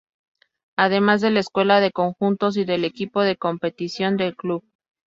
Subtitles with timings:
[0.77, 4.63] Además de la Escuela de Conjuntos y del equipo de competición del club.